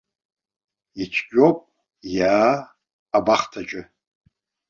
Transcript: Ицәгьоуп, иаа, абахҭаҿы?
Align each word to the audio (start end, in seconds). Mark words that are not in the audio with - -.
Ицәгьоуп, 1.01 1.59
иаа, 2.15 2.53
абахҭаҿы? 3.17 3.81